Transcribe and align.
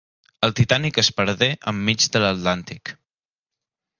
El 0.45 0.53
Titanic 0.59 0.95
es 1.01 1.09
perdé 1.19 1.49
enmig 1.73 2.07
de 2.17 2.21
l'Atlàntic. 2.25 2.95